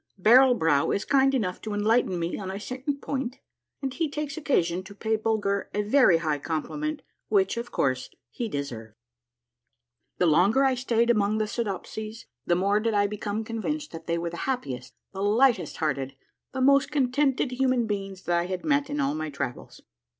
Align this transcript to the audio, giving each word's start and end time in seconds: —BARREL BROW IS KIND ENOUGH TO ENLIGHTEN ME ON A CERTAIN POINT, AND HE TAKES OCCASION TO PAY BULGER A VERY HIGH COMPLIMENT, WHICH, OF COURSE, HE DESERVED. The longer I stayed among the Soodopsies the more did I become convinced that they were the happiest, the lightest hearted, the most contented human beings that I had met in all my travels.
—BARREL 0.27 0.55
BROW 0.55 0.89
IS 0.89 1.05
KIND 1.05 1.35
ENOUGH 1.35 1.61
TO 1.61 1.75
ENLIGHTEN 1.75 2.17
ME 2.17 2.35
ON 2.35 2.49
A 2.49 2.59
CERTAIN 2.59 2.97
POINT, 2.99 3.37
AND 3.83 3.93
HE 3.93 4.09
TAKES 4.09 4.35
OCCASION 4.37 4.81
TO 4.83 4.95
PAY 4.95 5.15
BULGER 5.15 5.69
A 5.75 5.83
VERY 5.83 6.17
HIGH 6.17 6.39
COMPLIMENT, 6.39 7.03
WHICH, 7.29 7.57
OF 7.57 7.71
COURSE, 7.71 8.09
HE 8.31 8.49
DESERVED. 8.49 8.95
The 10.17 10.25
longer 10.25 10.63
I 10.65 10.73
stayed 10.73 11.11
among 11.11 11.37
the 11.37 11.45
Soodopsies 11.45 12.25
the 12.47 12.55
more 12.55 12.79
did 12.79 12.95
I 12.95 13.05
become 13.05 13.43
convinced 13.43 13.91
that 13.91 14.07
they 14.07 14.17
were 14.17 14.31
the 14.31 14.37
happiest, 14.47 14.95
the 15.13 15.21
lightest 15.21 15.77
hearted, 15.77 16.15
the 16.51 16.61
most 16.61 16.89
contented 16.89 17.51
human 17.51 17.85
beings 17.85 18.23
that 18.23 18.35
I 18.39 18.47
had 18.47 18.65
met 18.65 18.89
in 18.89 18.99
all 18.99 19.13
my 19.13 19.29
travels. 19.29 19.81